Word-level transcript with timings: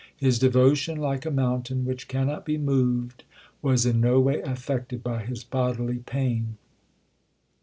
His 0.17 0.39
devotion 0.39 0.97
like 0.97 1.27
a 1.27 1.29
mountain 1.29 1.85
which 1.85 2.07
cannot 2.07 2.43
be 2.43 2.57
moved 2.57 3.23
was 3.61 3.85
in 3.85 4.01
no 4.01 4.19
way 4.19 4.41
affected 4.41 5.03
by 5.03 5.21
his 5.23 5.43
bodily 5.43 5.99
pain. 5.99 6.57